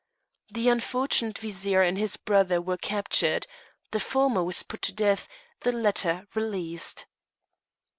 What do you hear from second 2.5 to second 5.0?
were captured; the former was put to